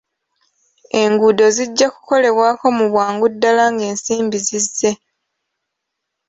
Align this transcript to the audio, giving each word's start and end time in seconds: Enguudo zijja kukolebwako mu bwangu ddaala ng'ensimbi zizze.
Enguudo 1.01 1.43
zijja 1.55 1.87
kukolebwako 1.95 2.65
mu 2.77 2.85
bwangu 2.91 3.25
ddaala 3.33 3.65
ng'ensimbi 3.73 4.37
zizze. 4.47 4.91